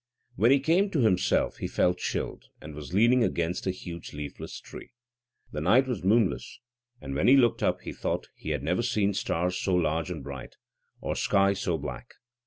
When 0.35 0.49
he 0.49 0.59
came 0.59 0.89
to 0.89 1.01
himself 1.01 1.57
he 1.57 1.67
felt 1.67 1.99
chilled, 1.99 2.45
and 2.59 2.73
was 2.73 2.91
leaning 2.91 3.23
against 3.23 3.67
a 3.67 3.69
huge 3.69 4.13
leafless 4.13 4.59
tree. 4.59 4.93
The 5.51 5.61
night 5.61 5.85
was 5.87 6.03
moonless, 6.03 6.59
and 6.99 7.13
when 7.13 7.27
he 7.27 7.37
looked 7.37 7.61
up 7.61 7.81
he 7.81 7.93
thought 7.93 8.29
he 8.33 8.49
had 8.49 8.63
never 8.63 8.81
seen 8.81 9.13
stars 9.13 9.59
so 9.59 9.75
large 9.75 10.09
and 10.09 10.23
bright, 10.23 10.55
or 11.01 11.15
sky 11.15 11.53
so 11.53 11.77
black. 11.77 12.15